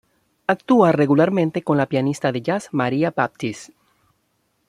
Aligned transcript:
Actúa 0.47 0.91
regularmente 0.93 1.61
con 1.61 1.77
la 1.77 1.85
pianista 1.85 2.31
de 2.31 2.41
jazz 2.41 2.69
Maria 2.71 3.13
Baptist. 3.15 3.71